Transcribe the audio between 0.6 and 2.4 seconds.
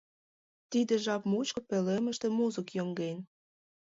Тиде жап мучко пӧлемыште